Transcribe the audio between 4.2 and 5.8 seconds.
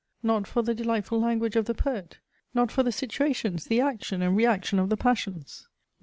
and reaction of the passions?